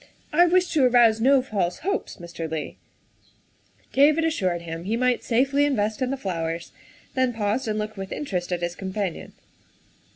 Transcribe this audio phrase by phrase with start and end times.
[0.33, 2.49] I wish to arouse no false hopes, Mr.
[2.49, 2.79] Leigh."
[3.93, 6.71] David assured him he might safely invest in the flowers,
[7.13, 9.33] then paused and looked with interest at his companion.